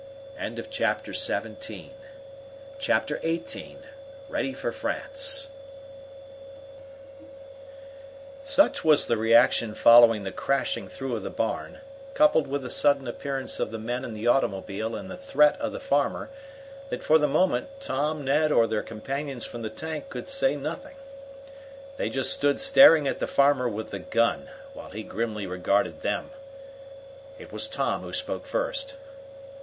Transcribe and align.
Chapter 0.71 1.13
XVIII 1.13 1.93
Ready 4.29 4.53
for 4.53 4.71
France 4.71 5.49
Such 8.43 8.83
was 8.83 9.05
the 9.05 9.17
reaction 9.17 9.75
following 9.75 10.23
the 10.23 10.31
crashing 10.31 10.87
through 10.87 11.15
of 11.17 11.21
the 11.21 11.29
barn, 11.29 11.81
coupled 12.15 12.47
with 12.47 12.63
the 12.63 12.71
sudden 12.71 13.07
appearance 13.07 13.59
of 13.59 13.69
the 13.69 13.77
men 13.77 14.03
in 14.03 14.13
the 14.15 14.25
automobile 14.25 14.95
and 14.95 15.07
the 15.11 15.15
threat 15.15 15.55
of 15.61 15.71
the 15.71 15.79
farmer, 15.79 16.31
that, 16.89 17.03
for 17.03 17.19
the 17.19 17.27
moment, 17.27 17.67
Tom, 17.79 18.25
Ned, 18.25 18.51
or 18.51 18.65
their 18.65 18.81
companions 18.81 19.45
from 19.45 19.61
the 19.61 19.69
tank 19.69 20.09
could 20.09 20.27
say 20.27 20.55
nothing. 20.55 20.95
They 21.97 22.09
just 22.09 22.33
stood 22.33 22.59
staring 22.59 23.07
at 23.07 23.19
the 23.19 23.27
farmer 23.27 23.69
with 23.69 23.91
the 23.91 23.99
gun, 23.99 24.49
while 24.73 24.89
he 24.89 25.03
grimly 25.03 25.45
regarded 25.45 26.01
them. 26.01 26.31
It 27.37 27.51
was 27.51 27.67
Tom 27.67 28.01
who 28.01 28.13
spoke 28.13 28.47
first. 28.47 28.95